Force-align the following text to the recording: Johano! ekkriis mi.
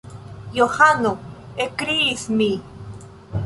Johano! 0.57 1.11
ekkriis 1.67 2.21
mi. 2.41 2.51